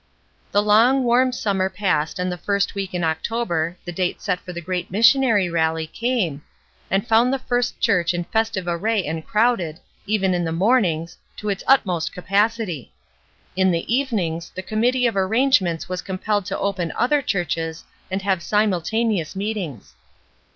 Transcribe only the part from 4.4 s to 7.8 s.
the great Missionary Rally, came, and found the First